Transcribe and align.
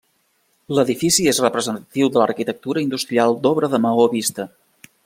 L'edifici 0.77 1.27
és 1.33 1.41
representatiu 1.45 2.09
de 2.17 2.21
l'arquitectura 2.23 2.85
industrial 2.87 3.39
d'obra 3.45 3.73
de 3.77 3.83
maó 3.87 4.11
vist. 4.17 4.43